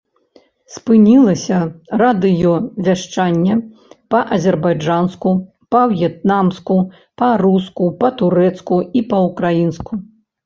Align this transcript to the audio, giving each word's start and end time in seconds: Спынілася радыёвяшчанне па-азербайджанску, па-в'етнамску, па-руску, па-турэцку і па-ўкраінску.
Спынілася 0.75 1.57
радыёвяшчанне 2.01 3.57
па-азербайджанску, 4.15 5.33
па-в'етнамску, 5.75 6.77
па-руску, 7.23 7.91
па-турэцку 8.03 8.81
і 9.01 9.05
па-ўкраінску. 9.13 9.93